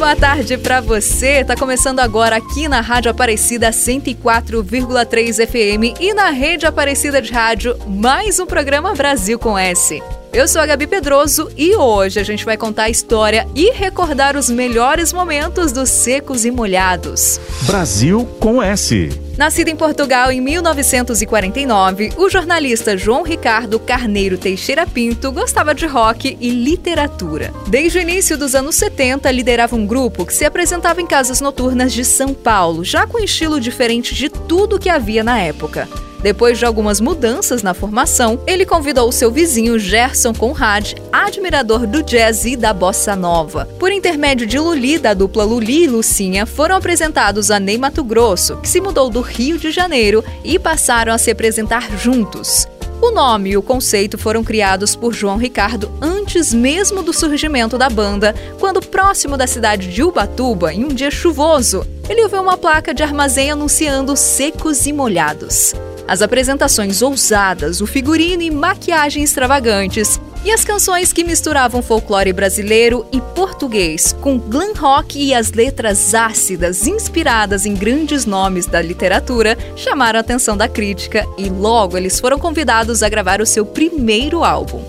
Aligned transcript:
Boa 0.00 0.16
tarde 0.16 0.56
para 0.56 0.80
você. 0.80 1.44
Tá 1.44 1.54
começando 1.54 2.00
agora 2.00 2.34
aqui 2.34 2.66
na 2.66 2.80
Rádio 2.80 3.10
Aparecida 3.10 3.68
104,3 3.68 5.46
FM 5.46 6.00
e 6.00 6.14
na 6.14 6.30
Rede 6.30 6.64
Aparecida 6.64 7.20
de 7.20 7.30
Rádio 7.30 7.76
mais 7.86 8.40
um 8.40 8.46
programa 8.46 8.94
Brasil 8.94 9.38
com 9.38 9.58
S. 9.58 10.02
Eu 10.32 10.48
sou 10.48 10.62
a 10.62 10.64
Gabi 10.64 10.86
Pedroso 10.86 11.50
e 11.54 11.76
hoje 11.76 12.18
a 12.18 12.24
gente 12.24 12.46
vai 12.46 12.56
contar 12.56 12.84
a 12.84 12.88
história 12.88 13.46
e 13.54 13.72
recordar 13.72 14.38
os 14.38 14.48
melhores 14.48 15.12
momentos 15.12 15.70
dos 15.70 15.90
secos 15.90 16.46
e 16.46 16.50
molhados. 16.50 17.38
Brasil 17.66 18.26
com 18.40 18.62
S. 18.62 19.10
Nascido 19.40 19.68
em 19.68 19.74
Portugal 19.74 20.30
em 20.30 20.38
1949, 20.38 22.12
o 22.18 22.28
jornalista 22.28 22.94
João 22.94 23.22
Ricardo 23.22 23.80
Carneiro 23.80 24.36
Teixeira 24.36 24.86
Pinto 24.86 25.32
gostava 25.32 25.74
de 25.74 25.86
rock 25.86 26.36
e 26.38 26.50
literatura. 26.50 27.50
Desde 27.66 27.96
o 27.96 28.02
início 28.02 28.36
dos 28.36 28.54
anos 28.54 28.74
70, 28.74 29.30
liderava 29.30 29.74
um 29.74 29.86
grupo 29.86 30.26
que 30.26 30.34
se 30.34 30.44
apresentava 30.44 31.00
em 31.00 31.06
casas 31.06 31.40
noturnas 31.40 31.90
de 31.90 32.04
São 32.04 32.34
Paulo, 32.34 32.84
já 32.84 33.06
com 33.06 33.18
estilo 33.18 33.58
diferente 33.58 34.14
de 34.14 34.28
tudo 34.28 34.78
que 34.78 34.90
havia 34.90 35.24
na 35.24 35.40
época. 35.40 35.88
Depois 36.22 36.58
de 36.58 36.66
algumas 36.66 37.00
mudanças 37.00 37.62
na 37.62 37.72
formação, 37.72 38.40
ele 38.46 38.66
convidou 38.66 39.10
seu 39.10 39.30
vizinho 39.30 39.78
Gerson 39.78 40.34
Conrad, 40.34 40.92
admirador 41.10 41.86
do 41.86 42.02
jazz 42.02 42.44
e 42.44 42.56
da 42.56 42.72
bossa 42.72 43.16
nova. 43.16 43.66
Por 43.78 43.90
intermédio 43.90 44.46
de 44.46 44.58
Luli, 44.58 44.98
da 44.98 45.14
dupla 45.14 45.44
Luli 45.44 45.84
e 45.84 45.88
Lucinha, 45.88 46.44
foram 46.44 46.76
apresentados 46.76 47.50
a 47.50 47.58
Ney 47.58 47.78
Mato 47.78 48.04
Grosso, 48.04 48.56
que 48.58 48.68
se 48.68 48.80
mudou 48.80 49.08
do 49.08 49.20
Rio 49.20 49.58
de 49.58 49.70
Janeiro 49.70 50.22
e 50.44 50.58
passaram 50.58 51.12
a 51.12 51.18
se 51.18 51.30
apresentar 51.30 51.88
juntos. 51.96 52.68
O 53.00 53.10
nome 53.10 53.50
e 53.50 53.56
o 53.56 53.62
conceito 53.62 54.18
foram 54.18 54.44
criados 54.44 54.94
por 54.94 55.14
João 55.14 55.38
Ricardo 55.38 55.90
antes 56.02 56.52
mesmo 56.52 57.02
do 57.02 57.14
surgimento 57.14 57.78
da 57.78 57.88
banda, 57.88 58.34
quando 58.58 58.82
próximo 58.82 59.38
da 59.38 59.46
cidade 59.46 59.88
de 59.88 60.02
Ubatuba, 60.02 60.74
em 60.74 60.84
um 60.84 60.88
dia 60.88 61.10
chuvoso, 61.10 61.82
ele 62.10 62.22
ouviu 62.22 62.42
uma 62.42 62.58
placa 62.58 62.92
de 62.92 63.02
armazém 63.02 63.50
anunciando 63.50 64.14
secos 64.16 64.86
e 64.86 64.92
molhados. 64.92 65.74
As 66.10 66.22
apresentações 66.22 67.02
ousadas, 67.02 67.80
o 67.80 67.86
figurino 67.86 68.42
e 68.42 68.50
maquiagem 68.50 69.22
extravagantes 69.22 70.20
e 70.44 70.50
as 70.50 70.64
canções 70.64 71.12
que 71.12 71.22
misturavam 71.22 71.80
folclore 71.80 72.32
brasileiro 72.32 73.06
e 73.12 73.20
português 73.20 74.12
com 74.20 74.36
glam 74.36 74.72
rock 74.74 75.16
e 75.16 75.32
as 75.32 75.52
letras 75.52 76.12
ácidas 76.12 76.84
inspiradas 76.88 77.64
em 77.64 77.74
grandes 77.74 78.26
nomes 78.26 78.66
da 78.66 78.82
literatura 78.82 79.56
chamaram 79.76 80.18
a 80.18 80.20
atenção 80.20 80.56
da 80.56 80.66
crítica 80.66 81.24
e 81.38 81.48
logo 81.48 81.96
eles 81.96 82.18
foram 82.18 82.40
convidados 82.40 83.04
a 83.04 83.08
gravar 83.08 83.40
o 83.40 83.46
seu 83.46 83.64
primeiro 83.64 84.42
álbum. 84.42 84.82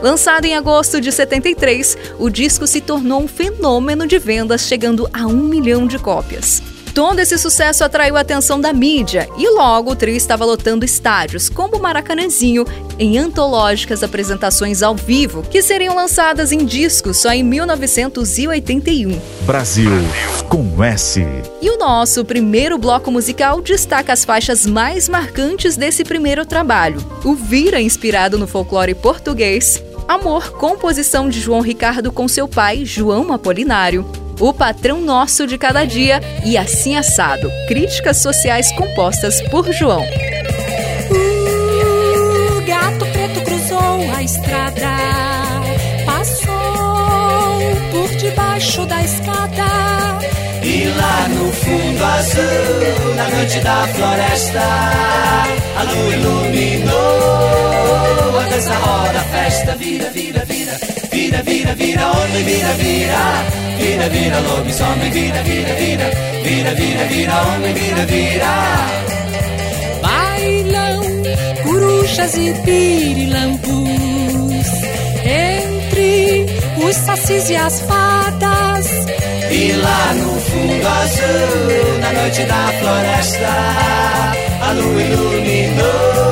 Lançado 0.00 0.44
em 0.44 0.54
agosto 0.54 1.00
de 1.00 1.10
73, 1.10 1.98
o 2.16 2.30
disco 2.30 2.64
se 2.68 2.80
tornou 2.80 3.20
um 3.20 3.26
fenômeno 3.26 4.06
de 4.06 4.20
vendas, 4.20 4.68
chegando 4.68 5.10
a 5.12 5.26
um 5.26 5.36
milhão 5.36 5.84
de 5.84 5.98
cópias. 5.98 6.62
Todo 6.94 7.20
esse 7.20 7.38
sucesso 7.38 7.84
atraiu 7.84 8.16
a 8.16 8.20
atenção 8.20 8.60
da 8.60 8.72
mídia 8.72 9.28
e 9.38 9.48
logo 9.48 9.92
o 9.92 9.96
trio 9.96 10.16
estava 10.16 10.44
lotando 10.44 10.84
estádios, 10.84 11.48
como 11.48 11.76
o 11.76 11.82
Maracanãzinho, 11.82 12.64
em 12.98 13.16
antológicas 13.16 14.02
apresentações 14.02 14.82
ao 14.82 14.94
vivo, 14.94 15.42
que 15.42 15.62
seriam 15.62 15.94
lançadas 15.94 16.50
em 16.50 16.64
discos 16.64 17.18
só 17.18 17.32
em 17.32 17.42
1981. 17.44 19.20
Brasil 19.42 19.90
com 20.48 20.82
S. 20.82 21.24
E 21.62 21.70
o 21.70 21.78
nosso 21.78 22.24
primeiro 22.24 22.76
bloco 22.76 23.10
musical 23.10 23.60
destaca 23.60 24.12
as 24.12 24.24
faixas 24.24 24.66
mais 24.66 25.08
marcantes 25.08 25.76
desse 25.76 26.02
primeiro 26.02 26.44
trabalho. 26.44 27.00
O 27.24 27.34
Vira, 27.34 27.80
inspirado 27.80 28.36
no 28.36 28.48
folclore 28.48 28.94
português, 28.94 29.82
Amor, 30.08 30.50
composição 30.54 31.28
de 31.28 31.38
João 31.38 31.60
Ricardo 31.60 32.10
com 32.10 32.26
seu 32.26 32.48
pai, 32.48 32.84
João 32.84 33.32
Apolinário, 33.32 34.04
o 34.40 34.52
Patrão 34.54 35.00
Nosso 35.00 35.46
de 35.46 35.58
Cada 35.58 35.84
Dia 35.84 36.20
e 36.44 36.56
Assim 36.56 36.96
Assado, 36.96 37.52
críticas 37.68 38.16
sociais 38.22 38.72
compostas 38.72 39.40
por 39.50 39.70
João. 39.70 40.02
O 42.56 42.66
gato 42.66 43.06
preto 43.12 43.42
cruzou 43.42 44.10
a 44.16 44.22
estrada, 44.22 44.88
passou 46.06 46.52
por 47.92 48.08
debaixo 48.16 48.86
da 48.86 49.04
escada. 49.04 49.70
E 50.62 50.84
lá 50.86 51.28
no 51.28 51.52
fundo 51.52 52.04
azul, 52.04 53.14
na 53.16 53.28
noite 53.28 53.60
da 53.60 53.86
floresta, 53.88 54.62
a 55.76 55.82
lua 55.82 56.14
iluminou 56.14 57.79
a 58.60 58.62
dança, 58.62 58.74
roda, 58.74 59.20
festa, 59.20 59.74
vira, 59.76 60.10
vira, 60.10 60.44
vira, 60.44 60.78
vira, 61.10 61.42
vira, 61.42 61.74
vira, 61.74 62.10
homem, 62.10 62.44
vira, 62.44 62.72
vira, 62.74 63.44
vira, 63.78 64.08
vira, 64.08 64.40
lobisomem, 64.40 65.10
vira, 65.10 65.42
vira, 65.42 65.74
vira, 65.74 66.10
vira, 66.44 66.74
vira, 66.74 67.04
vira, 67.06 67.42
homem, 67.42 67.74
vira, 67.74 68.06
vira. 68.06 68.86
Bailam 70.02 71.00
corujas 71.62 72.36
e 72.36 72.52
pirilampus. 72.64 73.70
Entre 75.24 76.46
os 76.84 76.96
sacis 76.96 77.48
e 77.50 77.56
as 77.56 77.80
fadas. 77.80 78.86
E 79.50 79.72
lá 79.72 80.14
no 80.14 80.40
fundo 80.40 80.86
azul, 80.86 81.98
na 82.00 82.12
noite 82.12 82.44
da 82.44 82.72
floresta, 82.78 83.48
a 84.62 84.72
lua 84.72 85.02
iluminou 85.02 86.29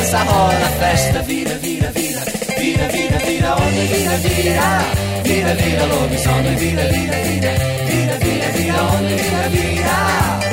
a 0.00 0.02
dança, 0.02 0.18
roda, 0.18 0.68
festa, 0.78 1.22
vira, 1.22 1.54
vira, 1.58 1.90
vira, 1.92 2.20
vira, 2.58 2.88
vira, 2.88 3.18
vira, 3.18 3.54
homem, 3.56 3.86
vira, 3.86 4.16
vira, 4.16 4.80
vira, 5.24 5.54
vira, 5.54 5.84
lobisomem, 5.84 6.56
vira, 6.56 6.82
vira, 6.84 7.16
vira, 7.16 7.52
vira, 7.86 8.18
vira, 8.18 8.52
vira, 8.52 8.82
homem, 8.82 9.16
vira, 9.16 9.48
vira. 9.50 10.49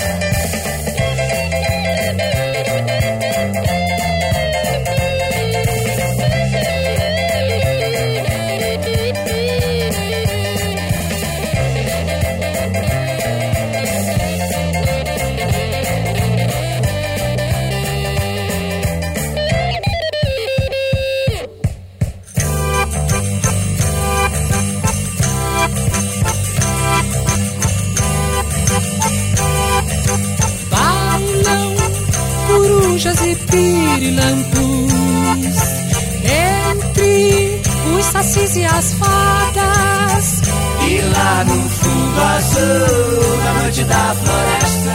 E 38.58 38.66
as 38.66 38.94
fadas. 38.94 40.42
E 40.90 41.02
lá 41.02 41.44
no 41.46 41.70
fundo 41.70 42.22
azul, 42.22 43.38
na 43.44 43.54
noite 43.62 43.84
da 43.84 44.16
floresta, 44.16 44.92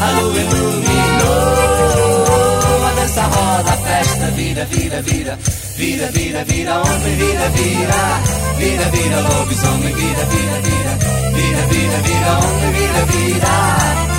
a 0.00 0.10
lua 0.20 0.40
iluminou 0.40 1.66
a 2.84 2.92
dança, 2.94 3.22
roda, 3.22 3.72
a 3.72 3.76
festa, 3.76 4.26
vira, 4.32 4.64
vira, 4.66 5.02
vira, 5.02 5.38
vira, 5.76 6.10
vira, 6.10 6.44
vira, 6.44 6.78
homem, 6.80 7.16
vira, 7.16 7.48
vira, 7.50 8.20
vira, 8.58 8.90
vira, 8.90 9.20
lobisomem, 9.20 9.94
vira, 9.94 10.24
vira, 10.26 10.60
vira, 10.62 10.98
vira, 11.32 11.62
vira, 11.66 11.98
vira, 12.02 12.38
homem, 12.38 12.72
vira, 12.72 13.04
vira. 13.06 14.15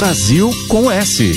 Brasil 0.00 0.48
com 0.66 0.90
S. 0.90 1.30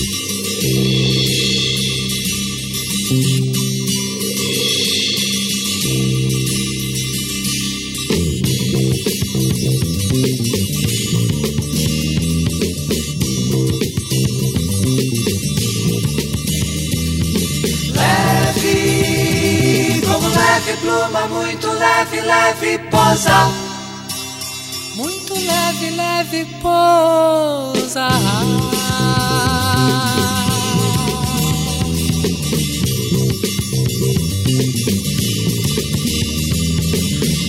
Leve, 17.91 20.01
como 20.07 20.29
leve 20.29 20.77
pluma, 20.77 21.27
muito 21.27 21.67
leve, 21.67 22.21
leve 22.21 22.77
posa. 22.89 23.62
Leve, 25.45 25.89
leve, 25.91 26.45
posa. 26.61 28.07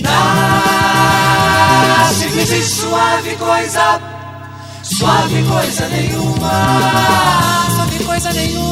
Ah, 0.07 2.11
simples 2.13 2.51
e 2.51 2.63
suave 2.63 3.35
coisa, 3.37 3.99
suave 4.83 5.43
coisa 5.43 5.87
nenhuma, 5.87 6.51
suave 7.75 8.03
coisa 8.03 8.33
nenhuma. 8.33 8.64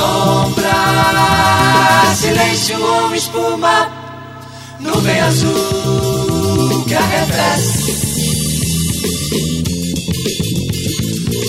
Sombra, 0.00 0.72
silêncio 2.16 2.82
ou 2.82 3.14
espuma, 3.14 3.86
nuvem 4.78 5.20
azul 5.20 6.84
que 6.88 6.94
arrefece. 6.94 7.92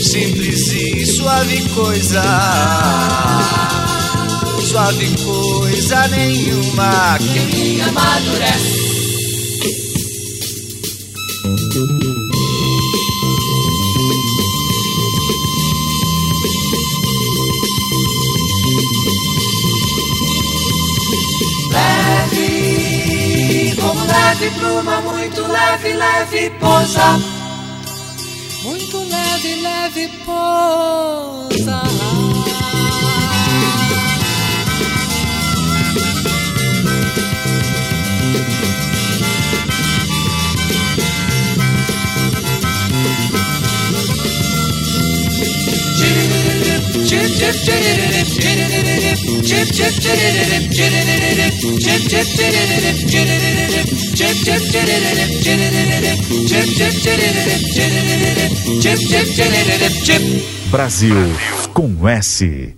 Simples 0.03 0.67
e 0.73 1.05
suave 1.05 1.61
coisa, 1.69 2.23
suave 4.69 5.15
coisa 5.23 6.07
nenhuma 6.09 7.17
que 7.19 7.39
me 7.39 7.81
amadurece. 7.81 9.00
Leve, 22.21 23.75
como 23.81 24.05
leve 24.05 24.51
pluma, 24.59 25.01
muito 25.01 25.41
leve, 25.41 25.93
leve 25.93 26.51
pousa. 26.59 27.19
Muito 28.63 28.97
leve, 28.97 29.55
leve 29.61 30.07
pousa. 30.23 31.81
Brasil 60.71 61.15
com 61.73 62.07
S. 62.07 62.73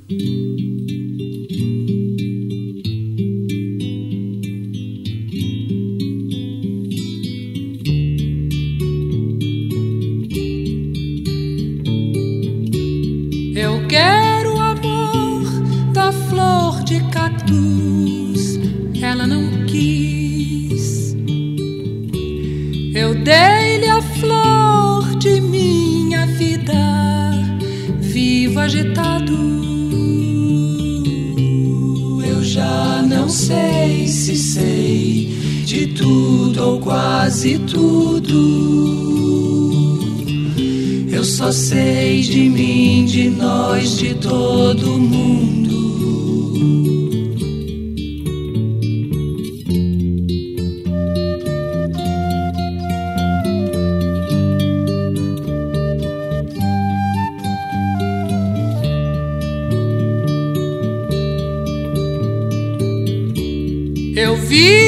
quase 37.44 37.60
tudo. 37.60 38.34
Eu 41.12 41.26
só 41.26 41.52
sei 41.52 42.22
de 42.22 42.50
mim, 42.50 43.06
de 43.06 43.30
nós, 43.30 43.98
de 43.98 44.16
todo 44.16 44.98
mundo. 44.98 45.74
Eu 64.16 64.38
vivo 64.38 64.83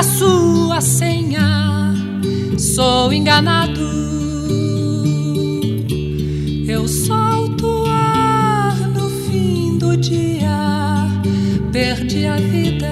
à 0.00 0.02
sua 0.02 0.80
senha, 0.80 1.94
sou 2.56 3.12
enganado. 3.12 3.86
Eu 6.66 6.88
solto 6.88 7.84
ar 7.86 8.76
no 8.96 9.10
fim 9.10 9.76
do 9.76 9.94
dia, 9.98 11.06
perdi 11.70 12.24
a 12.24 12.36
vida. 12.36 12.86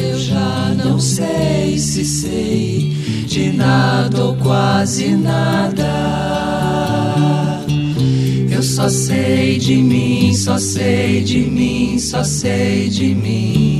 Eu 0.00 0.18
já 0.18 0.74
não 0.82 0.98
sei 0.98 1.78
se 1.78 2.02
sei 2.02 2.96
de 3.26 3.52
nada 3.52 4.24
ou 4.24 4.36
quase 4.36 5.16
nada. 5.16 5.84
Eu 8.50 8.62
só 8.62 8.88
sei 8.88 9.58
de 9.58 9.76
mim, 9.76 10.32
só 10.32 10.56
sei 10.56 11.22
de 11.22 11.40
mim, 11.40 11.98
só 11.98 12.24
sei 12.24 12.88
de 12.88 13.14
mim. 13.14 13.73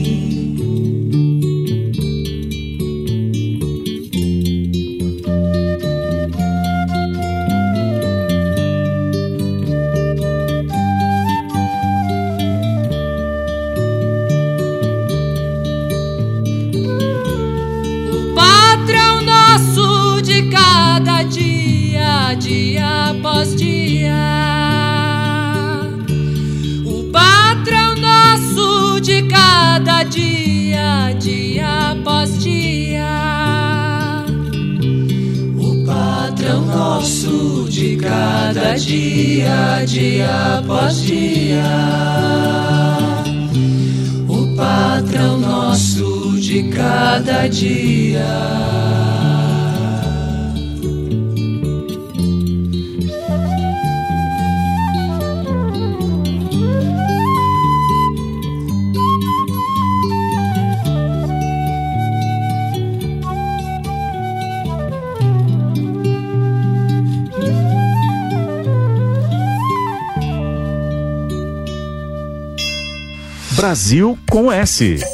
Brasil 73.64 74.18
com 74.30 74.52
S. 74.52 75.13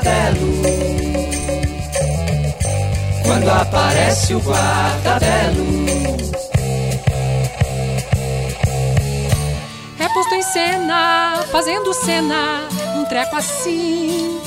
guarda-belo. 0.00 0.62
Quando 3.22 3.50
aparece 3.50 4.34
o 4.34 4.40
guarda-belo. 4.40 5.66
É 9.98 10.08
posto 10.08 10.34
em 10.34 10.42
cena, 10.42 11.44
fazendo 11.52 11.92
cena, 11.94 12.68
um 12.96 13.04
treco 13.04 13.36
assim. 13.36 14.40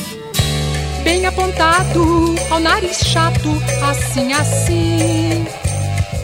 Bem 1.04 1.26
apontado, 1.26 2.36
ao 2.50 2.60
nariz 2.60 2.98
chato, 2.98 3.50
assim, 3.90 4.34
assim. 4.34 5.46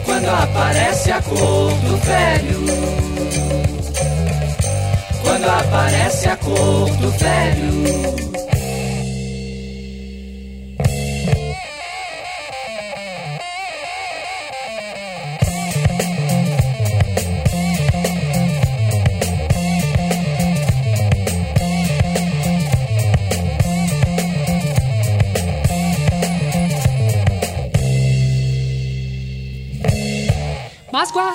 Quando 0.04 0.28
aparece 0.28 1.12
a 1.12 1.22
cor 1.22 1.72
do 1.72 1.96
velho. 1.98 2.60
Quando 5.22 5.48
aparece 5.48 6.28
a 6.28 6.36
cor 6.36 6.90
do 6.96 7.10
velho. 7.12 8.49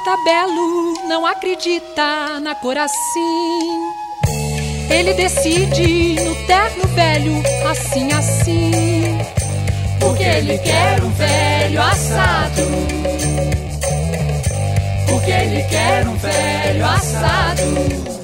Mas 0.06 0.20
guarda-belo 0.20 0.94
não 1.08 1.26
acredita 1.26 2.40
na 2.40 2.54
cor 2.54 2.78
assim. 2.78 3.92
Ele 4.90 5.14
decide 5.16 6.16
no 6.22 6.36
terno 6.46 6.88
velho, 6.90 7.34
assim, 7.68 8.12
assim. 8.14 9.18
Porque 10.00 10.24
ele 10.24 10.60
quer 10.60 11.04
um 11.04 11.10
velho 11.10 11.82
assado. 11.82 12.62
Porque 15.10 15.32
ele 15.32 15.64
quer 15.64 16.08
um 16.08 16.16
velho 16.18 16.86
assado. 16.86 18.16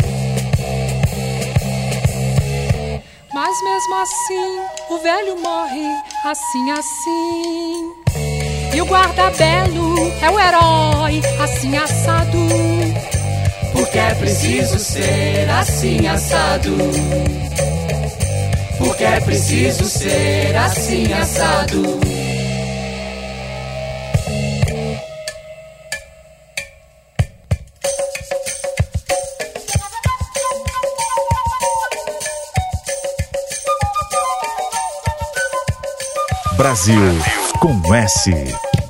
Mas 3.34 3.64
mesmo 3.64 3.96
assim, 3.96 4.60
o 4.90 4.98
velho 5.00 5.40
morre, 5.42 5.88
assim, 6.26 6.72
assim. 6.72 8.01
E 8.74 8.82
o 8.82 8.86
guarda-belo 8.86 10.14
é 10.22 10.30
o 10.30 10.40
herói, 10.40 11.22
assim 11.44 11.76
assado. 11.76 12.38
Porque 13.74 14.00
é 14.00 14.14
preciso 14.16 14.80
ser 14.80 15.50
assim 15.50 16.08
assado. 16.08 16.78
Porque 18.78 19.04
é 19.04 19.20
preciso 19.20 19.84
ser 19.84 20.56
assim 20.56 21.12
assado. 21.12 22.00
Brasil 36.56 37.41
com 37.62 37.94
S. 37.94 38.81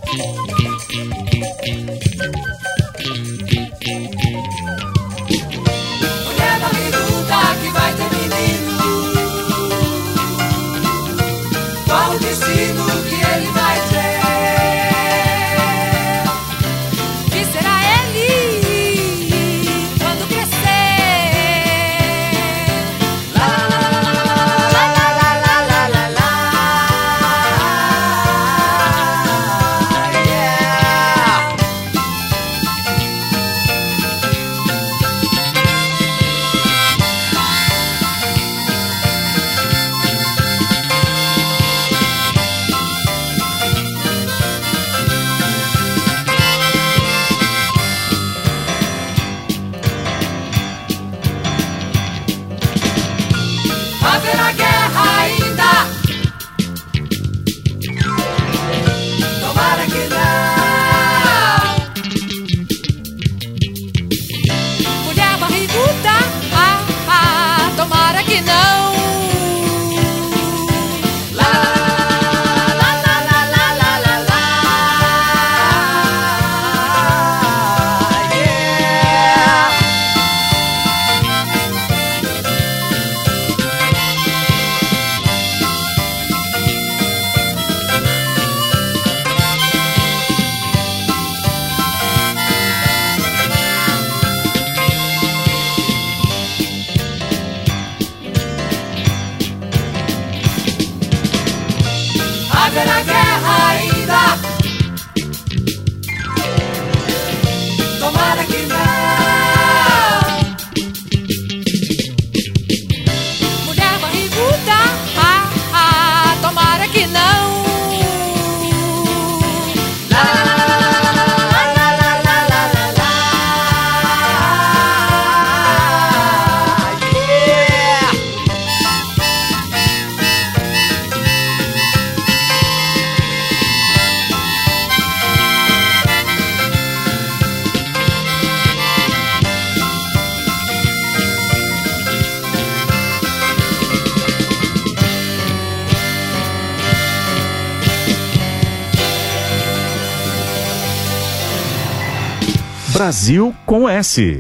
Brasil 153.12 153.54
com 153.66 153.90
S. 153.90 154.40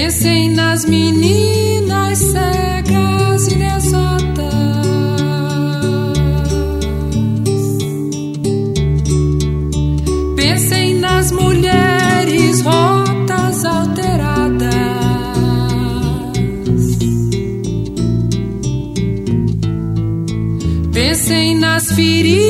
Pensem 0.00 0.50
nas 0.54 0.84
meninas 0.84 2.18
cegas 2.18 3.48
e 3.48 3.56
desatas. 3.56 4.54
Pensem 10.36 10.94
nas 11.00 11.32
mulheres 11.32 12.60
rotas 12.60 13.64
alteradas. 13.64 14.68
Pensem 20.92 21.58
nas 21.58 21.90
feridas. 21.90 22.47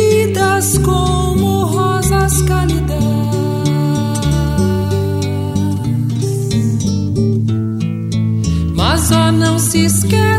scared. 9.99 10.38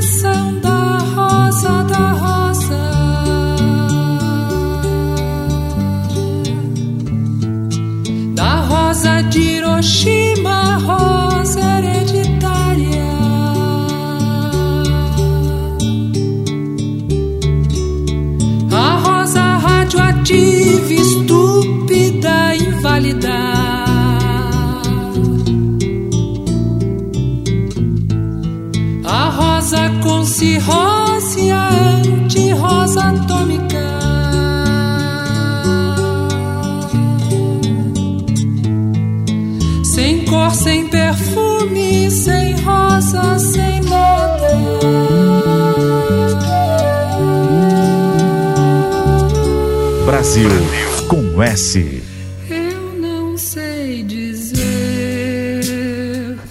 Brasil 50.40 51.08
com 51.10 51.44
S. 51.44 52.02
Eu 52.50 52.94
não 52.98 53.38
sei 53.38 54.04
dizer 54.04 54.60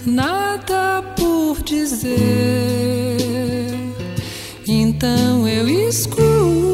nada 0.05 1.01
por 1.17 1.63
dizer, 1.63 2.17
então 4.67 5.47
eu 5.47 5.67
escuto. 5.89 6.68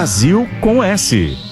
Brasil 0.00 0.48
com 0.62 0.82
S. 0.82 1.49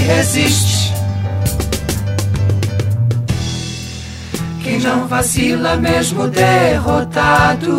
resiste. 0.00 0.92
Que 4.62 4.78
não 4.78 5.06
vacila 5.06 5.76
mesmo 5.76 6.28
derrotado. 6.28 7.74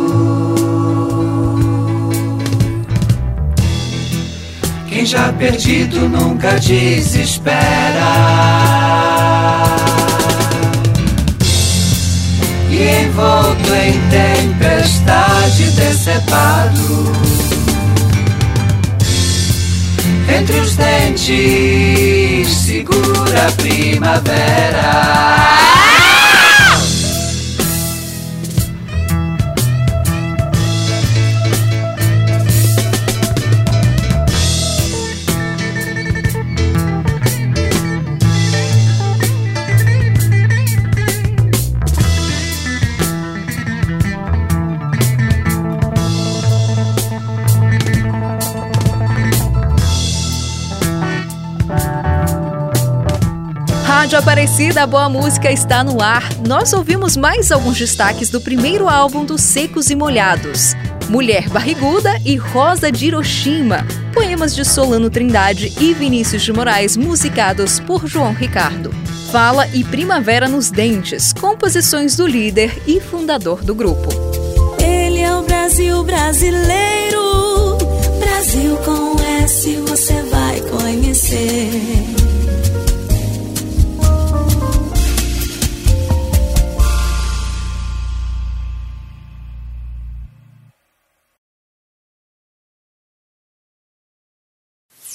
Quem 4.87 5.05
já 5.05 5.31
perdido 5.33 6.09
nunca 6.09 6.59
desespera. 6.59 7.51
E 12.69 13.05
envolto 13.05 13.73
em 13.73 13.99
tempestade 14.09 15.71
decepado 15.71 17.31
entre 20.29 20.59
os 20.59 20.75
dentes, 20.75 22.47
segura 22.47 23.47
a 23.47 23.51
primavera. 23.51 24.91
Aparecida, 54.21 54.83
a 54.83 54.87
boa 54.87 55.09
música 55.09 55.51
está 55.51 55.83
no 55.83 55.99
ar. 55.99 56.29
Nós 56.47 56.73
ouvimos 56.73 57.17
mais 57.17 57.51
alguns 57.51 57.79
destaques 57.79 58.29
do 58.29 58.39
primeiro 58.39 58.87
álbum 58.87 59.25
dos 59.25 59.41
Secos 59.41 59.89
e 59.89 59.95
Molhados. 59.95 60.75
Mulher 61.09 61.49
Barriguda 61.49 62.21
e 62.23 62.35
Rosa 62.35 62.91
de 62.91 63.07
Hiroshima, 63.07 63.83
poemas 64.13 64.55
de 64.55 64.63
Solano 64.63 65.09
Trindade 65.09 65.73
e 65.79 65.91
Vinícius 65.95 66.43
de 66.43 66.53
Moraes, 66.53 66.95
musicados 66.95 67.79
por 67.79 68.05
João 68.05 68.31
Ricardo. 68.31 68.93
Fala 69.31 69.67
e 69.73 69.83
Primavera 69.83 70.47
nos 70.47 70.69
Dentes, 70.69 71.33
composições 71.33 72.15
do 72.15 72.27
líder 72.27 72.79
e 72.85 73.01
fundador 73.01 73.63
do 73.63 73.73
grupo. 73.73 74.07
Ele 74.79 75.21
é 75.21 75.35
o 75.35 75.41
Brasil 75.41 76.03
brasileiro, 76.03 77.75
Brasil 78.19 78.77
com 78.85 79.19
S 79.43 79.77
você 79.77 80.21
vai 80.21 80.61
conhecer. 80.61 82.10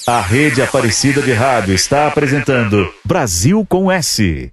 A 0.08 0.20
Rede 0.20 0.62
Aparecida 0.62 1.20
de 1.20 1.32
Rádio 1.32 1.74
está 1.74 2.06
apresentando 2.06 2.88
Brasil 3.04 3.66
com 3.68 3.90
S. 3.90 4.52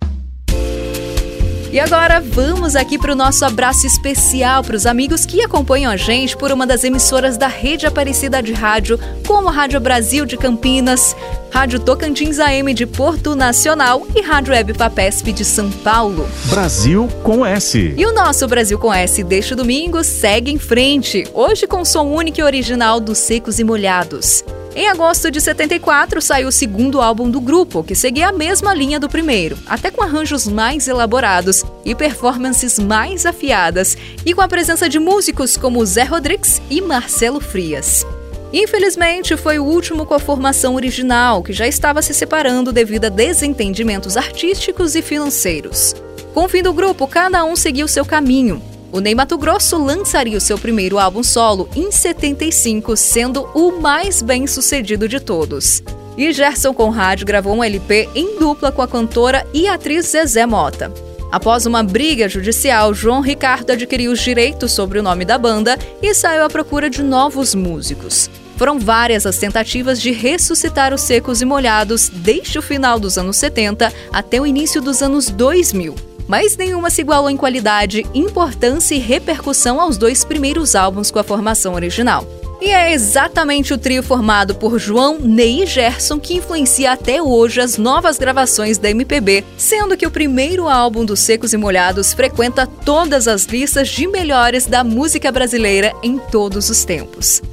E 1.72 1.80
agora 1.80 2.20
vamos 2.20 2.76
aqui 2.76 2.98
para 2.98 3.12
o 3.12 3.16
nosso 3.16 3.46
abraço 3.46 3.86
especial 3.86 4.64
para 4.64 4.76
os 4.76 4.88
amigos 4.88 5.28
que 5.28 5.44
acompanham 5.44 5.92
a 5.92 5.96
gente 5.96 6.36
por 6.36 6.52
uma 6.52 6.66
das 6.66 6.84
emissoras 6.84 7.38
da 7.38 7.46
Rede 7.46 7.86
Aparecida 7.86 8.42
de 8.42 8.52
Rádio, 8.52 9.00
como 9.28 9.52
Rádio 9.52 9.80
Brasil 9.80 10.26
de 10.26 10.38
Campinas, 10.38 11.16
Rádio 11.52 11.80
Tocantins 11.80 12.40
AM 12.40 12.74
de 12.74 12.88
Porto 12.88 13.36
Nacional 13.36 14.08
e 14.16 14.22
Rádio 14.22 14.54
Web 14.54 14.74
Papesp 14.74 15.32
de 15.32 15.46
São 15.46 15.70
Paulo. 15.70 16.28
Brasil 16.46 17.08
com 17.22 17.46
S. 17.46 17.94
E 17.96 18.04
o 18.08 18.12
nosso 18.12 18.48
Brasil 18.48 18.80
com 18.80 18.92
S 18.92 19.24
deste 19.24 19.54
domingo 19.54 20.04
segue 20.04 20.52
em 20.52 20.58
frente, 20.58 21.28
hoje 21.32 21.68
com 21.68 21.86
som 21.86 22.06
único 22.06 22.40
e 22.40 22.44
original 22.44 23.00
dos 23.00 23.20
Secos 23.20 23.60
e 23.60 23.64
Molhados. 23.64 24.44
Em 24.76 24.90
agosto 24.90 25.30
de 25.30 25.40
74 25.40 26.20
saiu 26.20 26.48
o 26.48 26.52
segundo 26.52 27.00
álbum 27.00 27.30
do 27.30 27.40
grupo, 27.40 27.84
que 27.84 27.94
seguia 27.94 28.30
a 28.30 28.32
mesma 28.32 28.74
linha 28.74 29.00
do 29.00 29.08
primeiro, 29.08 29.56
até 29.68 29.92
com 29.92 30.02
arranjos 30.02 30.48
mais 30.48 30.88
elaborados 30.88 31.64
e 31.86 31.94
performances 31.94 32.80
mais 32.80 33.24
afiadas, 33.24 33.96
e 34.26 34.34
com 34.34 34.42
a 34.42 34.48
presença 34.48 34.90
de 34.90 34.98
músicos 34.98 35.56
como 35.56 35.86
Zé 35.86 36.04
Rodrigues 36.04 36.60
e 36.72 36.82
Marcelo 36.82 37.40
Frias. 37.40 38.04
Infelizmente, 38.52 39.38
foi 39.38 39.60
o 39.60 39.64
último 39.64 40.08
com 40.08 40.16
a 40.16 40.20
formação 40.20 40.74
original, 40.74 41.44
que 41.44 41.54
já 41.54 41.68
estava 41.68 42.02
se 42.02 42.14
separando 42.14 42.72
devido 42.72 43.06
a 43.06 43.10
desentendimentos 43.10 44.18
artísticos 44.18 44.96
e 44.96 45.04
financeiros. 45.04 45.96
Com 46.34 46.46
o 46.46 46.50
fim 46.50 46.64
do 46.64 46.74
grupo, 46.74 47.08
cada 47.08 47.44
um 47.46 47.56
seguiu 47.56 47.88
seu 47.88 48.04
caminho, 48.04 48.60
o 48.94 49.00
Ney 49.00 49.16
Mato 49.16 49.40
Grosso 49.40 49.76
lançaria 49.84 50.38
o 50.38 50.42
seu 50.42 50.56
primeiro 50.56 51.00
álbum 51.00 51.24
solo 51.24 51.68
em 51.76 51.92
75, 51.92 52.96
sendo 52.96 53.50
o 53.56 53.82
mais 53.82 54.22
bem 54.22 54.46
sucedido 54.46 55.10
de 55.10 55.20
todos. 55.20 55.82
E 56.16 56.32
Gerson 56.32 56.76
Conrad 56.76 57.24
gravou 57.24 57.56
um 57.56 57.64
LP 57.64 58.08
em 58.14 58.38
dupla 58.38 58.72
com 58.72 58.84
a 58.84 58.88
cantora 58.88 59.48
e 59.52 59.68
atriz 59.68 60.10
Zezé 60.10 60.46
Mota. 60.46 60.94
Após 61.32 61.66
uma 61.66 61.82
briga 61.82 62.30
judicial, 62.30 62.94
João 62.94 63.20
Ricardo 63.20 63.72
adquiriu 63.72 64.12
os 64.12 64.22
direitos 64.22 64.72
sobre 64.72 65.00
o 65.00 65.04
nome 65.04 65.26
da 65.26 65.40
banda 65.40 65.76
e 66.00 66.14
saiu 66.14 66.46
à 66.46 66.50
procura 66.50 66.88
de 66.88 67.02
novos 67.02 67.56
músicos. 67.56 68.30
Foram 68.58 68.78
várias 68.78 69.26
as 69.26 69.38
tentativas 69.38 70.00
de 70.00 70.12
ressuscitar 70.12 70.94
os 70.94 71.02
secos 71.02 71.42
e 71.42 71.46
molhados 71.46 72.10
desde 72.10 72.60
o 72.60 72.62
final 72.62 73.00
dos 73.00 73.18
anos 73.18 73.38
70 73.38 73.92
até 74.12 74.40
o 74.40 74.46
início 74.46 74.80
dos 74.80 75.02
anos 75.02 75.32
2000 75.32 76.13
mas 76.34 76.58
nenhuma 76.58 76.90
se 76.90 77.02
igualou 77.02 77.30
em 77.30 77.38
qualidade, 77.38 78.08
importância 78.12 78.96
e 78.96 78.98
repercussão 78.98 79.80
aos 79.80 79.98
dois 79.98 80.26
primeiros 80.26 80.74
álbuns 80.74 81.12
com 81.12 81.20
a 81.20 81.24
formação 81.24 81.76
original. 81.76 82.28
E 82.60 82.72
é 82.72 82.92
exatamente 82.92 83.72
o 83.72 83.78
trio 83.78 84.02
formado 84.02 84.56
por 84.56 84.80
João, 84.80 85.20
Ney 85.20 85.62
e 85.62 85.68
Gerson 85.68 86.20
que 86.20 86.34
influencia 86.34 86.92
até 86.92 87.22
hoje 87.22 87.62
as 87.62 87.78
novas 87.78 88.18
gravações 88.18 88.80
da 88.80 88.90
MPB, 88.90 89.44
sendo 89.56 89.96
que 89.96 90.08
o 90.08 90.12
primeiro 90.12 90.68
álbum 90.68 91.06
dos 91.06 91.20
Secos 91.20 91.54
e 91.54 91.58
Molhados 91.58 92.14
frequenta 92.14 92.66
todas 92.66 93.28
as 93.28 93.46
listas 93.46 93.88
de 93.90 94.08
melhores 94.08 94.66
da 94.66 94.84
música 94.84 95.32
brasileira 95.32 95.94
em 96.02 96.18
todos 96.18 96.68
os 96.68 96.84
tempos. 96.84 97.44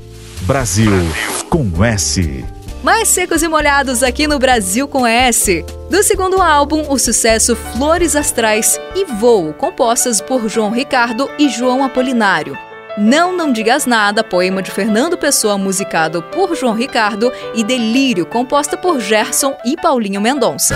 Brasil 0.40 0.90
com 1.50 1.84
S. 1.84 2.42
Mais 2.82 3.08
secos 3.08 3.42
e 3.42 3.48
molhados 3.48 4.02
aqui 4.02 4.26
no 4.26 4.38
Brasil 4.38 4.88
com 4.88 5.06
S. 5.06 5.64
Do 5.90 6.02
segundo 6.02 6.40
álbum, 6.40 6.86
o 6.88 6.98
sucesso 6.98 7.54
Flores 7.54 8.16
Astrais 8.16 8.80
e 8.94 9.04
Voo, 9.04 9.52
compostas 9.52 10.20
por 10.20 10.48
João 10.48 10.70
Ricardo 10.70 11.30
e 11.38 11.50
João 11.50 11.84
Apolinário. 11.84 12.56
Não 12.96 13.36
Não 13.36 13.52
Digas 13.52 13.84
Nada, 13.84 14.24
poema 14.24 14.62
de 14.62 14.70
Fernando 14.70 15.18
Pessoa 15.18 15.58
musicado 15.58 16.22
por 16.22 16.56
João 16.56 16.74
Ricardo 16.74 17.30
e 17.54 17.62
Delírio, 17.62 18.24
composta 18.24 18.78
por 18.78 18.98
Gerson 18.98 19.54
e 19.62 19.76
Paulinho 19.76 20.20
Mendonça. 20.20 20.74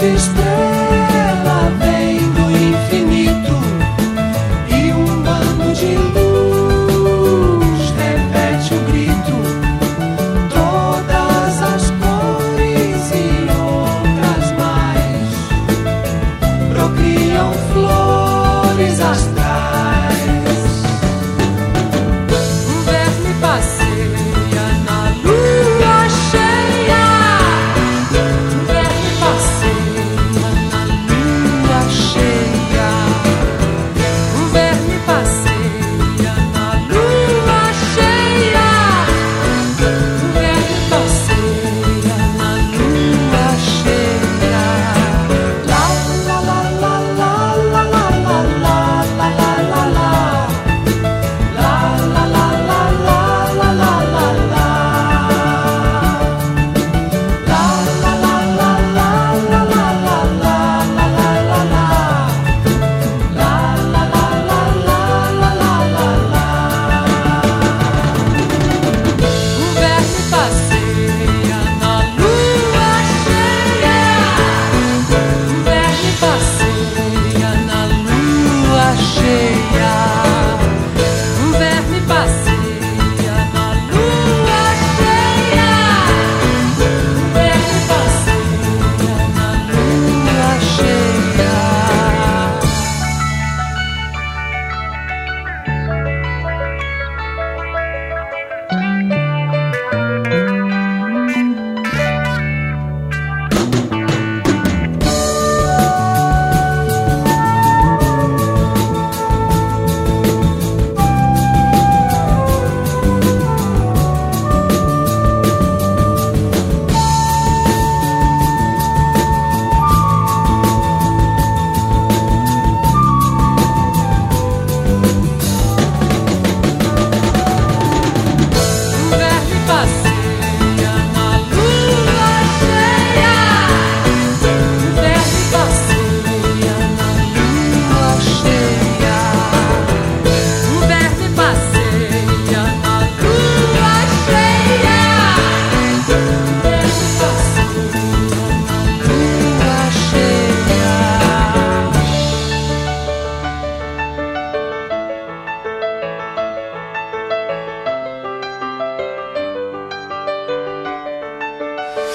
De 0.00 0.39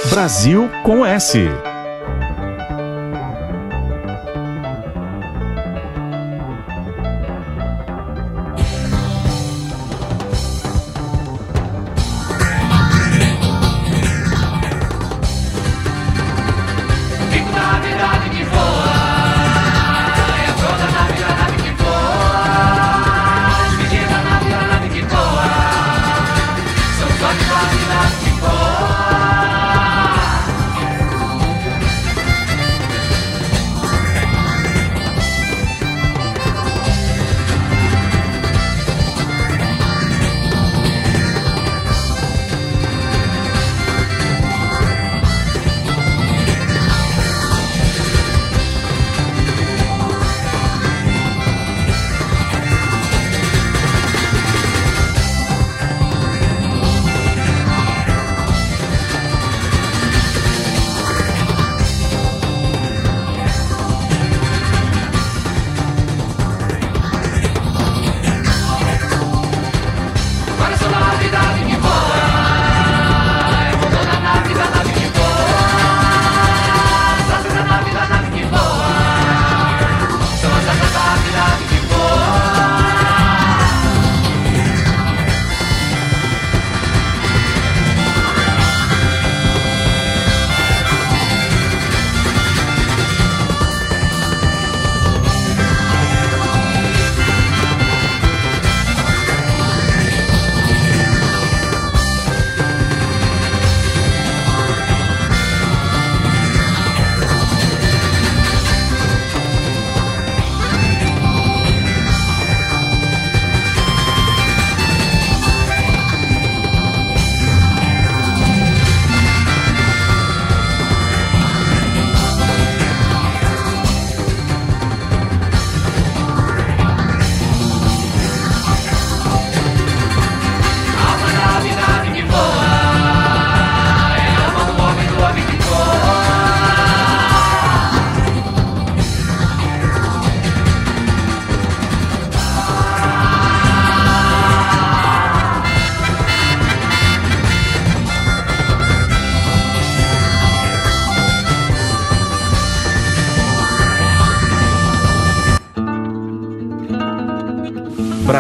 Brasil 0.10 0.70
com 0.84 1.06
S. 1.06 1.75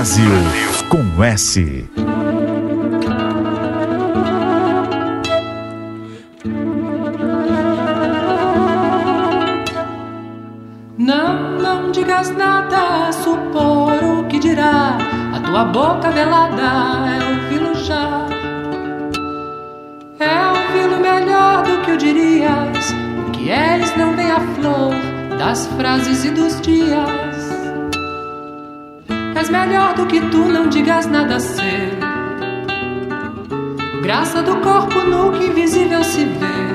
Brasil 0.05 0.29
com 0.87 1.23
S. 1.23 1.84
És 29.45 29.51
melhor 29.51 29.93
do 29.93 30.07
que 30.07 30.19
tu, 30.31 30.39
não 30.39 30.69
digas 30.69 31.05
nada 31.05 31.39
ser. 31.39 31.99
Graça 34.01 34.41
do 34.41 34.55
corpo 34.55 35.01
nu 35.01 35.31
que 35.33 35.45
invisível 35.45 36.03
se 36.03 36.25
vê. 36.25 36.65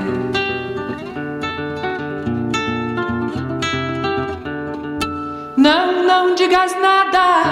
Não, 5.56 6.04
não 6.04 6.37
digas 6.37 6.72
nada. 6.80 7.42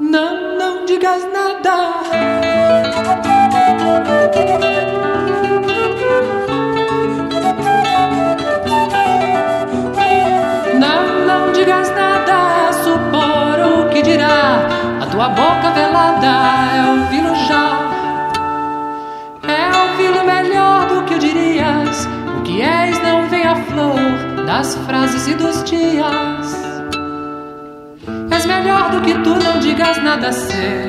Não, 0.00 0.56
não 0.56 0.86
digas 0.86 1.22
nada. 1.34 1.42
Digas 11.64 11.90
nada, 11.94 12.72
supor 12.72 13.84
o 13.84 13.88
que 13.90 14.02
dirá. 14.02 14.66
A 15.00 15.06
tua 15.06 15.28
boca 15.28 15.70
velada 15.70 16.26
é 16.76 16.90
ouvi-lo 16.90 17.34
já. 17.46 17.68
É 19.46 19.70
ouvi-lo 19.82 20.24
melhor 20.24 20.88
do 20.88 21.02
que 21.04 21.14
o 21.14 21.18
dirias. 21.18 22.08
O 22.36 22.42
que 22.42 22.60
és 22.62 23.00
não 23.02 23.28
vem 23.28 23.46
à 23.46 23.54
flor 23.54 24.44
das 24.44 24.74
frases 24.86 25.28
e 25.28 25.34
dos 25.34 25.62
dias. 25.62 26.46
És 28.30 28.44
melhor 28.46 28.90
do 28.90 29.00
que 29.00 29.14
tu, 29.14 29.30
não 29.30 29.60
digas 29.60 30.02
nada 30.02 30.32
ser. 30.32 30.88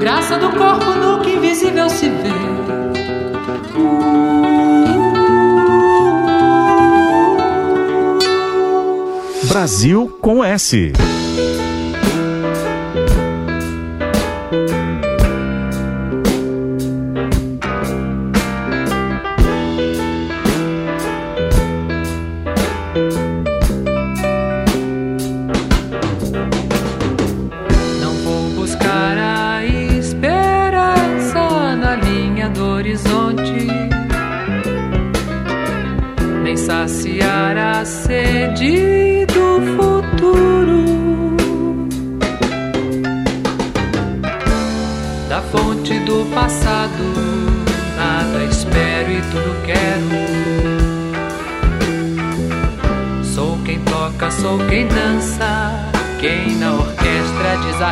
Graça 0.00 0.38
do 0.38 0.50
corpo 0.50 0.92
nu 0.92 1.20
que 1.20 1.34
invisível 1.34 1.90
se 1.90 2.08
vê. 2.08 2.32
Brasil 9.52 10.08
com 10.22 10.42
S. 10.42 10.94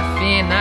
sou 0.01 0.15
quem 0.19 0.47
dança, 0.47 0.60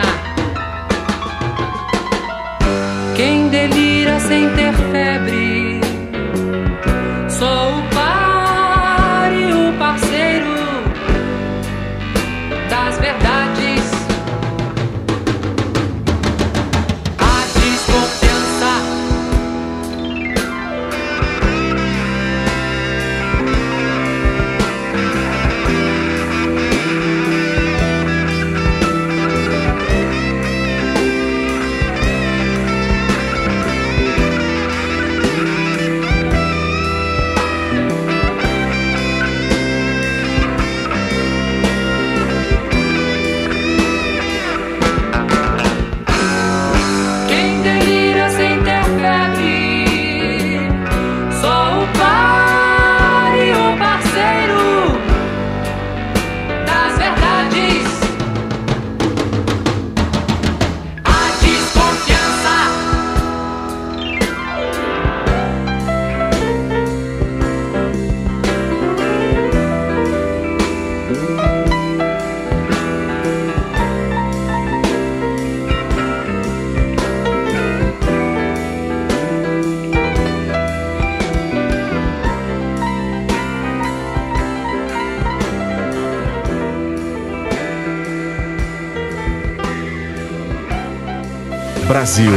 Brasil 91.90 92.30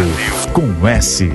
com 0.52 0.88
S. 0.88 1.30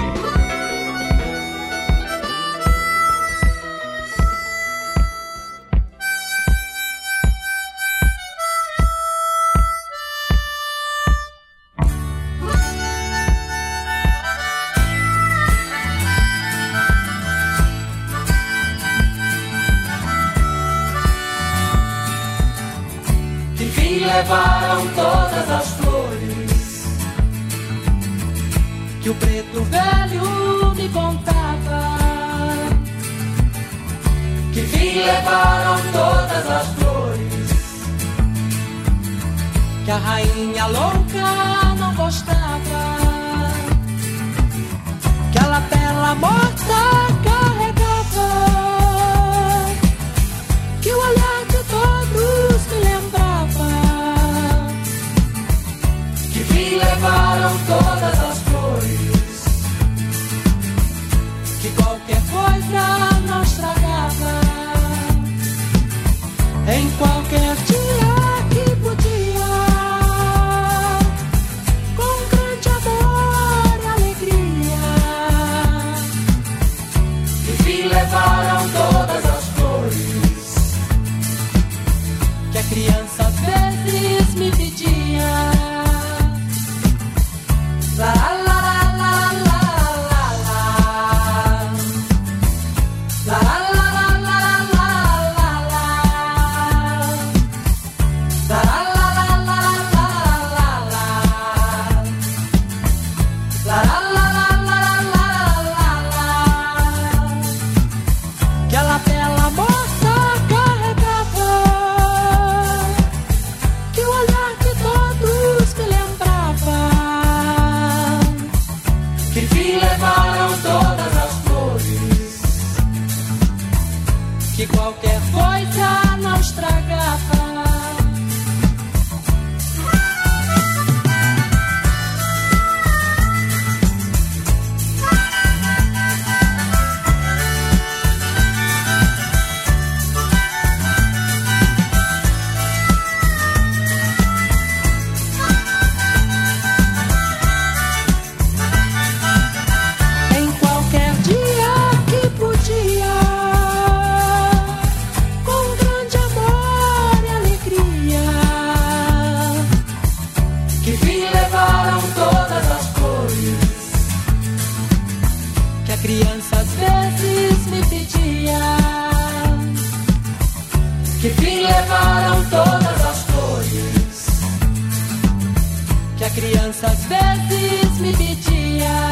era 176.29 176.31
criança, 176.31 176.87
às 176.87 177.05
vezes 177.05 177.99
me 178.01 178.13
pedia 178.13 179.11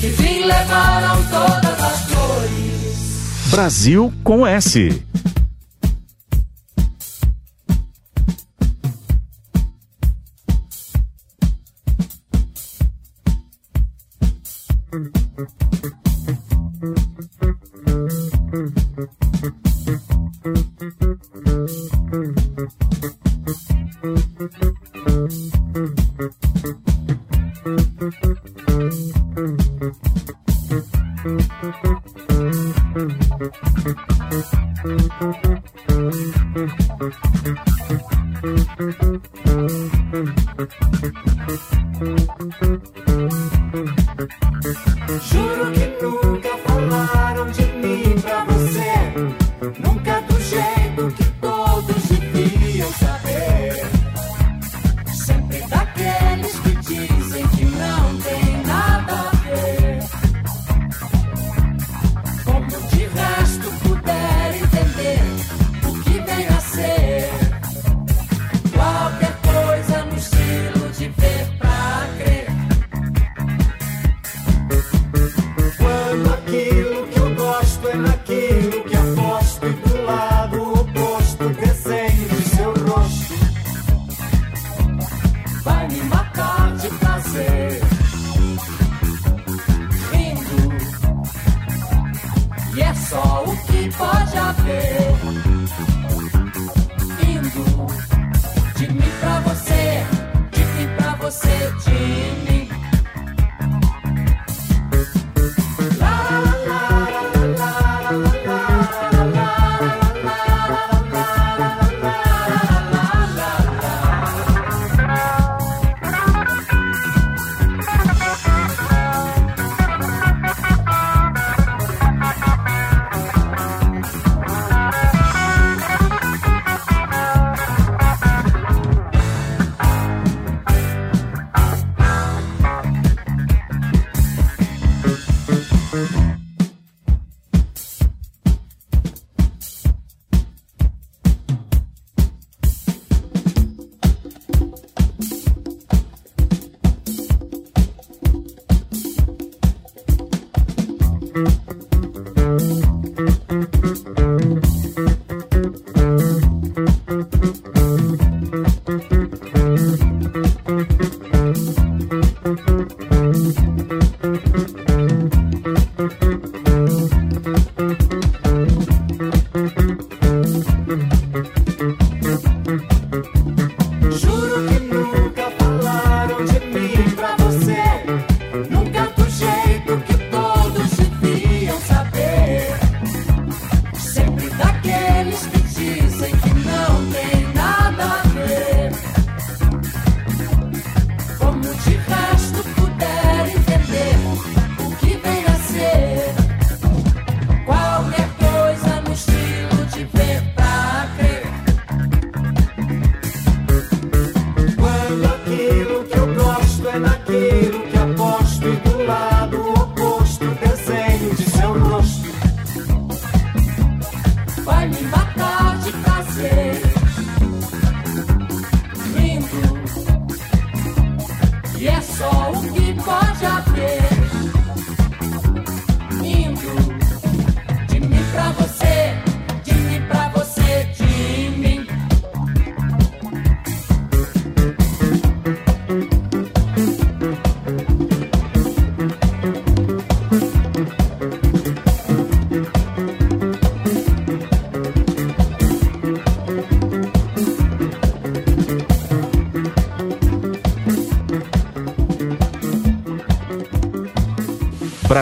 que 0.00 0.08
vim 0.08 0.44
levaram 0.44 1.24
todas 1.24 1.82
as 1.82 2.00
flores. 2.02 3.50
Brasil 3.50 4.12
com 4.22 4.46
S. 4.46 5.02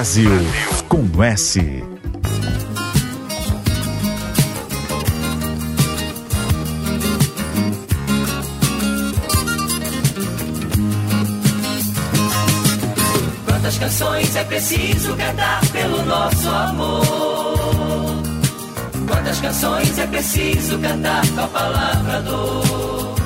Brasil 0.07 0.31
com 0.89 1.05
S. 1.21 1.61
Quantas 13.45 13.79
canções 13.79 14.37
é 14.37 14.45
preciso 14.45 15.17
cantar 15.17 15.61
pelo 15.73 16.05
nosso 16.05 16.49
amor? 16.51 18.23
Quantas 19.09 19.41
canções 19.41 19.99
é 19.99 20.07
preciso 20.07 20.79
cantar 20.79 21.27
com 21.35 21.41
a 21.41 21.47
palavra 21.49 22.23
dor? 22.23 23.17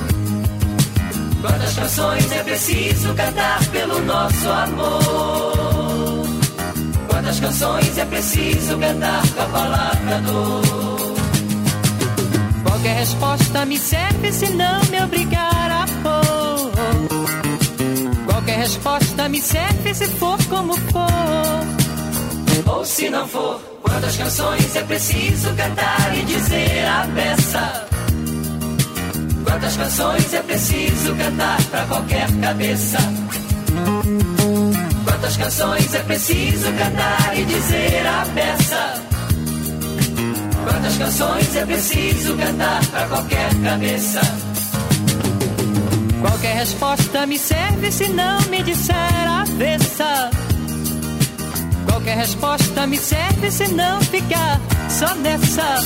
Quantas 1.41 1.75
canções 1.75 2.31
é 2.31 2.43
preciso 2.43 3.13
cantar 3.13 3.63
pelo 3.67 4.01
nosso 4.01 4.49
amor? 4.49 5.60
Quantas 7.21 7.39
canções 7.39 7.97
é 7.99 8.05
preciso 8.05 8.79
cantar 8.79 9.21
com 9.35 9.41
a 9.41 9.45
palavra 9.45 10.21
dor? 10.21 10.63
Qualquer 12.63 12.95
resposta 12.95 13.63
me 13.63 13.77
serve 13.77 14.31
se 14.33 14.49
não 14.49 14.81
me 14.85 15.03
obrigar 15.03 15.71
a 15.71 15.85
pôr. 16.01 16.71
Qualquer 18.25 18.57
resposta 18.57 19.29
me 19.29 19.39
serve 19.39 19.93
se 19.93 20.07
for 20.07 20.35
como 20.45 20.73
for. 20.73 21.05
Ou 22.65 22.83
se 22.83 23.07
não 23.11 23.27
for, 23.27 23.61
quantas 23.83 24.17
canções 24.17 24.75
é 24.75 24.81
preciso 24.81 25.53
cantar 25.53 26.17
e 26.17 26.23
dizer 26.23 26.87
a 26.87 27.07
peça? 27.13 27.87
Quantas 29.43 29.77
canções 29.77 30.33
é 30.33 30.41
preciso 30.41 31.15
cantar 31.15 31.61
pra 31.65 31.85
qualquer 31.85 32.27
cabeça? 32.41 32.97
Quantas 35.31 35.37
canções 35.37 35.95
é 35.95 35.99
preciso 35.99 36.73
cantar 36.73 37.37
e 37.37 37.45
dizer 37.45 38.05
a 38.05 38.25
peça? 38.35 38.93
Quantas 40.65 40.97
canções 40.97 41.55
é 41.55 41.65
preciso 41.65 42.35
cantar 42.35 42.85
pra 42.87 43.07
qualquer 43.07 43.49
cabeça? 43.63 44.19
Qualquer 46.19 46.55
resposta 46.57 47.25
me 47.25 47.39
serve 47.39 47.91
se 47.93 48.09
não 48.09 48.41
me 48.49 48.61
disser 48.61 49.25
a 49.25 49.43
avessa. 49.43 50.29
Qualquer 51.85 52.17
resposta 52.17 52.87
me 52.87 52.97
serve 52.97 53.51
se 53.51 53.69
não 53.69 54.01
ficar 54.01 54.59
só 54.89 55.15
nessa. 55.15 55.77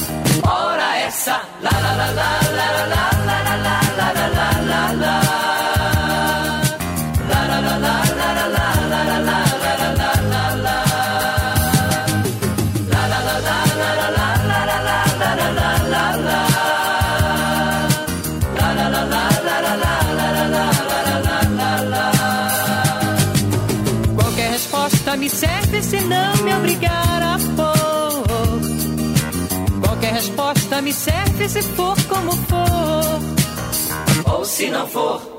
Ora 0.42 0.98
essa, 0.98 1.40
la 1.62 1.70
la 1.70 1.94
la 1.94 2.12
la 2.12 2.40
la 2.50 2.72
la 2.72 3.04
la 3.26 3.56
la 3.58 3.78
la 3.96 4.12
la 4.12 4.28
la 4.28 4.62
la 4.62 4.92
la. 4.94 5.25
Resposta 30.66 30.82
me 30.82 30.94
serve 30.94 31.50
se 31.50 31.62
for 31.62 31.96
como 32.08 32.32
for. 32.32 34.34
Ou 34.34 34.46
se 34.46 34.70
não 34.70 34.88
for. 34.88 35.35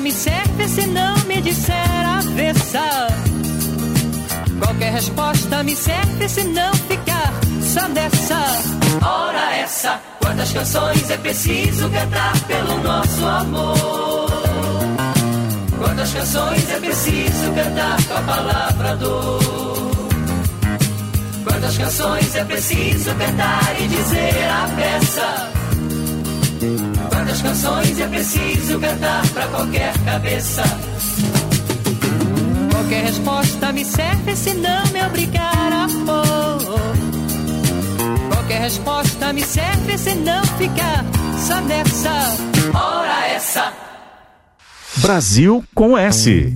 Me 0.00 0.12
serve 0.12 0.68
se 0.68 0.86
não 0.86 1.16
me 1.26 1.40
disser 1.42 2.06
avessa. 2.06 3.08
Qualquer 4.58 4.92
resposta 4.92 5.62
me 5.62 5.76
serve 5.76 6.28
se 6.28 6.44
não 6.44 6.72
ficar 6.74 7.32
só 7.62 7.86
dessa. 7.88 8.40
Ora 9.04 9.56
essa, 9.56 10.00
quantas 10.20 10.52
canções 10.52 11.10
é 11.10 11.16
preciso 11.18 11.90
cantar 11.90 12.32
pelo 12.46 12.82
nosso 12.82 13.26
amor? 13.26 14.30
Quantas 15.78 16.12
canções 16.12 16.70
é 16.70 16.80
preciso 16.80 17.52
cantar 17.54 18.02
com 18.04 18.14
a 18.14 18.22
palavra 18.22 18.96
dor? 18.96 19.40
Quantas 21.44 21.76
canções 21.76 22.34
é 22.36 22.44
preciso 22.44 23.14
cantar 23.14 23.80
e 23.80 23.88
dizer 23.88 24.48
a 24.50 24.68
peça? 24.76 25.50
Quantas 27.30 27.42
canções 27.42 28.00
é 28.00 28.08
preciso 28.08 28.80
cantar 28.80 29.24
pra 29.28 29.46
qualquer 29.46 29.96
cabeça? 30.04 30.64
Qualquer 32.72 33.04
resposta 33.04 33.72
me 33.72 33.84
serve 33.84 34.34
se 34.34 34.54
não 34.54 34.84
me 34.88 35.00
obrigar 35.04 35.72
a 35.72 35.86
pôr. 36.06 36.74
Qualquer 38.34 38.62
resposta 38.62 39.32
me 39.32 39.42
serve 39.44 39.96
se 39.96 40.12
não 40.16 40.44
ficar 40.44 41.04
só 41.46 41.60
nessa. 41.60 42.36
Ora 42.74 43.28
essa. 43.28 43.72
Brasil 44.96 45.64
com 45.72 45.96
S. 45.96 46.52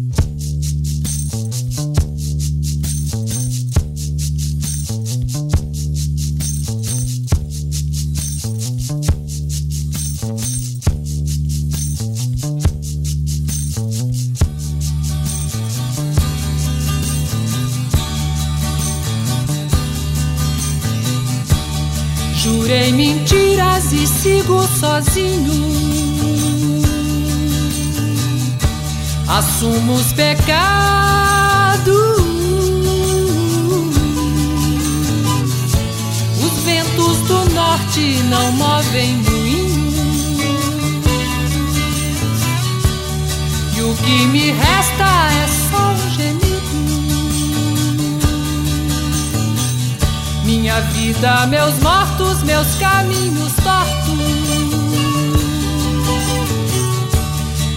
Jurei 22.44 22.92
mentiras 22.92 23.90
e 23.90 24.06
sigo 24.06 24.62
sozinho. 24.78 25.64
Assumo 29.26 29.94
os 29.94 30.12
pecados. 30.12 31.88
Os 36.44 36.64
ventos 36.64 37.16
do 37.28 37.50
norte 37.54 38.22
não 38.28 38.52
movem 38.52 39.16
moinho. 39.22 39.94
E 43.74 43.80
o 43.80 43.94
que 44.04 44.26
me 44.26 44.50
resta 44.50 45.04
é 45.32 45.48
só 45.48 45.63
Minha 50.74 50.86
vida, 50.90 51.46
meus 51.46 51.78
mortos, 51.78 52.42
meus 52.42 52.66
caminhos 52.80 53.52
tortos. 53.62 54.18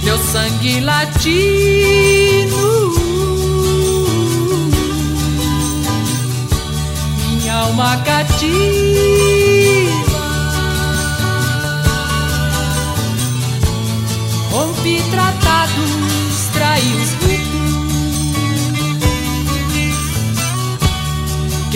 Meu 0.03 0.17
sangue 0.17 0.79
latino. 0.79 2.57
Minha 7.19 7.53
alma 7.53 7.97
cativa. 7.97 8.47
Rompi 14.49 15.03
tratados, 15.11 16.49
traí 16.51 16.95
os 16.95 17.11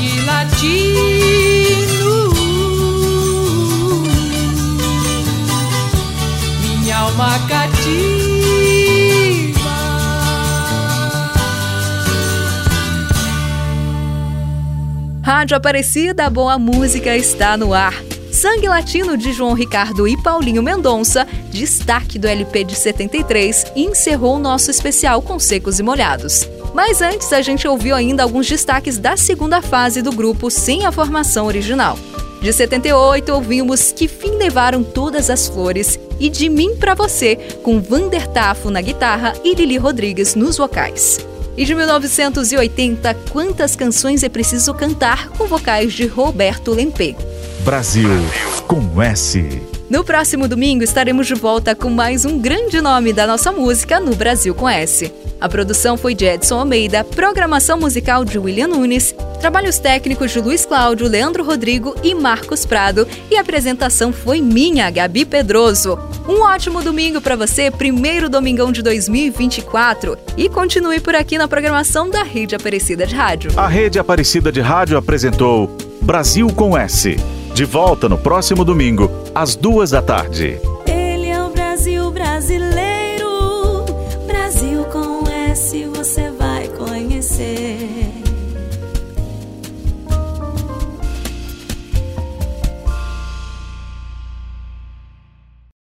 sangue 0.00 0.20
latino, 0.22 1.90
minha 6.62 6.96
alma 6.96 7.38
cativa. 7.48 8.00
Rádio 15.22 15.56
Aparecida, 15.56 16.30
boa 16.30 16.58
música 16.58 17.14
está 17.16 17.56
no 17.56 17.74
ar. 17.74 17.94
Sangue 18.32 18.68
Latino 18.68 19.16
de 19.18 19.32
João 19.32 19.52
Ricardo 19.52 20.08
e 20.08 20.16
Paulinho 20.22 20.62
Mendonça, 20.62 21.26
destaque 21.50 22.18
do 22.18 22.26
LP 22.26 22.64
de 22.64 22.74
73, 22.74 23.72
encerrou 23.76 24.36
o 24.36 24.38
nosso 24.38 24.70
especial 24.70 25.20
com 25.20 25.38
secos 25.38 25.78
e 25.78 25.82
molhados. 25.82 26.48
Mas 26.80 27.02
antes 27.02 27.30
a 27.30 27.42
gente 27.42 27.68
ouviu 27.68 27.94
ainda 27.94 28.22
alguns 28.22 28.48
destaques 28.48 28.96
da 28.96 29.14
segunda 29.14 29.60
fase 29.60 30.00
do 30.00 30.10
grupo 30.10 30.50
sem 30.50 30.86
a 30.86 30.90
formação 30.90 31.44
original. 31.44 31.98
De 32.40 32.50
78 32.50 33.30
ouvimos 33.34 33.92
Que 33.92 34.08
Fim 34.08 34.38
Levaram 34.38 34.82
Todas 34.82 35.28
as 35.28 35.46
Flores 35.46 36.00
e 36.18 36.30
De 36.30 36.48
Mim 36.48 36.74
para 36.76 36.94
Você, 36.94 37.36
com 37.62 37.82
Vander 37.82 38.26
Tafo 38.28 38.70
na 38.70 38.80
guitarra 38.80 39.34
e 39.44 39.54
Lili 39.54 39.76
Rodrigues 39.76 40.34
nos 40.34 40.56
vocais. 40.56 41.20
E 41.54 41.66
de 41.66 41.74
1980, 41.74 43.12
Quantas 43.30 43.76
Canções 43.76 44.22
é 44.22 44.30
Preciso 44.30 44.72
Cantar, 44.72 45.28
com 45.28 45.46
vocais 45.46 45.92
de 45.92 46.06
Roberto 46.06 46.72
Lempe. 46.72 47.14
Brasil 47.62 48.08
com 48.66 49.02
S. 49.02 49.60
No 49.90 50.04
próximo 50.04 50.46
domingo 50.46 50.84
estaremos 50.84 51.26
de 51.26 51.34
volta 51.34 51.74
com 51.74 51.90
mais 51.90 52.24
um 52.24 52.38
grande 52.38 52.80
nome 52.80 53.12
da 53.12 53.26
nossa 53.26 53.50
música 53.50 53.98
no 53.98 54.14
Brasil 54.14 54.54
com 54.54 54.68
S. 54.68 55.12
A 55.40 55.48
produção 55.48 55.96
foi 55.96 56.14
de 56.14 56.24
Edson 56.24 56.60
Almeida, 56.60 57.02
programação 57.02 57.76
musical 57.76 58.24
de 58.24 58.38
William 58.38 58.68
Nunes, 58.68 59.12
trabalhos 59.40 59.80
técnicos 59.80 60.30
de 60.30 60.38
Luiz 60.38 60.64
Cláudio, 60.64 61.08
Leandro 61.08 61.42
Rodrigo 61.42 61.92
e 62.04 62.14
Marcos 62.14 62.64
Prado 62.64 63.04
e 63.28 63.36
a 63.36 63.40
apresentação 63.40 64.12
foi 64.12 64.40
minha, 64.40 64.88
Gabi 64.92 65.24
Pedroso. 65.24 65.98
Um 66.28 66.42
ótimo 66.42 66.80
domingo 66.82 67.20
para 67.20 67.34
você, 67.34 67.68
primeiro 67.68 68.28
domingão 68.28 68.70
de 68.70 68.82
2024 68.82 70.16
e 70.36 70.48
continue 70.48 71.00
por 71.00 71.16
aqui 71.16 71.36
na 71.36 71.48
programação 71.48 72.08
da 72.08 72.22
Rede 72.22 72.54
Aparecida 72.54 73.08
de 73.08 73.16
Rádio. 73.16 73.50
A 73.56 73.66
Rede 73.66 73.98
Aparecida 73.98 74.52
de 74.52 74.60
Rádio 74.60 74.96
apresentou 74.96 75.76
Brasil 76.00 76.46
com 76.54 76.78
S. 76.78 77.16
De 77.54 77.64
volta 77.64 78.08
no 78.08 78.16
próximo 78.16 78.64
domingo, 78.64 79.10
às 79.34 79.54
duas 79.54 79.90
da 79.90 80.00
tarde. 80.00 80.58